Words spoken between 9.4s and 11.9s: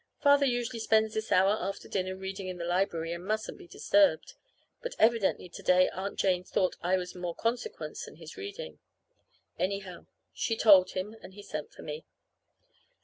Anyhow, she told him, and he sent for